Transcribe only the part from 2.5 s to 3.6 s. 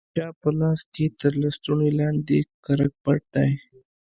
کرک پټ دى.